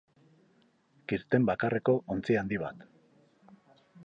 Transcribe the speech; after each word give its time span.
Kirten 1.13 1.45
bakarreko 1.51 1.97
ontzi 2.17 2.39
handi 2.41 2.63
bat. 2.65 2.83